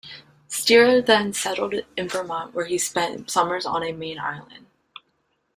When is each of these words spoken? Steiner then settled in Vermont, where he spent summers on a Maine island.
Steiner 0.47 0.99
then 0.99 1.31
settled 1.31 1.75
in 1.95 2.07
Vermont, 2.09 2.55
where 2.55 2.65
he 2.65 2.79
spent 2.79 3.29
summers 3.29 3.67
on 3.67 3.83
a 3.83 3.91
Maine 3.91 4.17
island. 4.17 4.65